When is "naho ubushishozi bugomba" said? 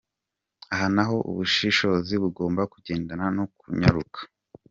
0.95-2.61